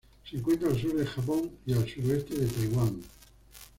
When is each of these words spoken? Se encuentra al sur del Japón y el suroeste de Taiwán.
Se 0.27 0.35
encuentra 0.35 0.67
al 0.67 0.79
sur 0.81 0.95
del 0.95 1.05
Japón 1.05 1.51
y 1.63 1.73
el 1.73 1.87
suroeste 1.87 2.33
de 2.33 2.47
Taiwán. 2.47 3.03